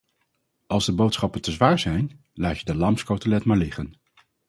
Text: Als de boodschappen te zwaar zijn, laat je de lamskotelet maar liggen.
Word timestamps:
Als 0.67 0.85
de 0.85 0.93
boodschappen 0.95 1.41
te 1.41 1.51
zwaar 1.51 1.79
zijn, 1.79 2.23
laat 2.33 2.59
je 2.59 2.65
de 2.65 2.75
lamskotelet 2.75 3.43
maar 3.43 3.57
liggen. 3.57 3.95